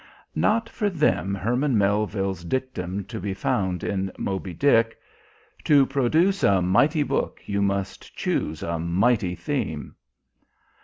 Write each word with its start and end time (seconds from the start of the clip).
Not 0.33 0.67
for 0.67 0.89
them 0.89 1.35
Herman 1.35 1.77
Melville's 1.77 2.43
dictum, 2.43 3.03
to 3.03 3.19
be 3.19 3.35
found 3.35 3.83
in 3.83 4.11
Moby 4.17 4.51
Dick: 4.51 4.97
"To 5.65 5.85
produce 5.85 6.43
a 6.43 6.59
mighty 6.59 7.03
book 7.03 7.39
you 7.45 7.61
must 7.61 8.15
choose 8.15 8.63
a 8.63 8.79
mighty 8.79 9.35
theme." 9.35 9.93